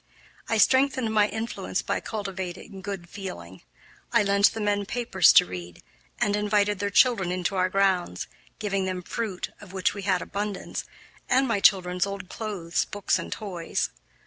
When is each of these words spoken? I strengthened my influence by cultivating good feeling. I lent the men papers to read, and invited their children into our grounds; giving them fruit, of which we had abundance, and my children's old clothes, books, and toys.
I 0.49 0.57
strengthened 0.57 1.13
my 1.13 1.27
influence 1.29 1.83
by 1.83 1.99
cultivating 1.99 2.81
good 2.81 3.07
feeling. 3.07 3.61
I 4.11 4.23
lent 4.23 4.51
the 4.55 4.59
men 4.59 4.87
papers 4.87 5.31
to 5.33 5.45
read, 5.45 5.83
and 6.19 6.35
invited 6.35 6.79
their 6.79 6.89
children 6.89 7.31
into 7.31 7.55
our 7.55 7.69
grounds; 7.69 8.25
giving 8.57 8.85
them 8.85 9.03
fruit, 9.03 9.51
of 9.61 9.73
which 9.73 9.93
we 9.93 10.01
had 10.01 10.23
abundance, 10.23 10.85
and 11.29 11.47
my 11.47 11.59
children's 11.59 12.07
old 12.07 12.29
clothes, 12.29 12.83
books, 12.85 13.19
and 13.19 13.31
toys. 13.31 13.91